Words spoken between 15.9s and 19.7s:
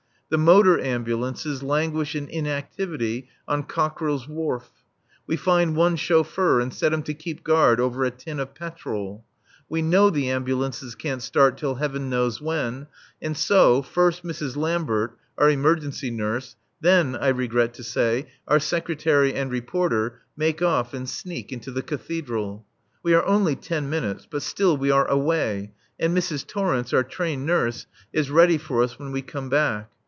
nurse, then, I regret to say, our Secretary and